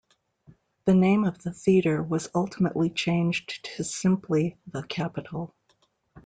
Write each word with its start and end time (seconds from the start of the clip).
The 0.85 0.95
name 0.95 1.25
of 1.25 1.43
the 1.43 1.53
theatre 1.53 2.01
was 2.01 2.31
ultimately 2.33 2.89
changed 2.89 3.63
to 3.75 3.83
simply 3.83 4.57
"the 4.65 4.81
Capitol". 4.81 5.53